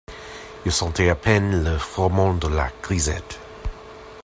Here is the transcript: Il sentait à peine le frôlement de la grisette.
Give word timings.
Il 0.65 0.71
sentait 0.71 1.09
à 1.09 1.15
peine 1.15 1.63
le 1.63 1.77
frôlement 1.77 2.33
de 2.33 2.47
la 2.47 2.71
grisette. 2.81 3.39